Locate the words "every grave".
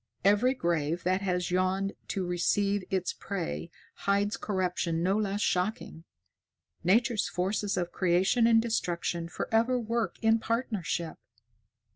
0.25-1.03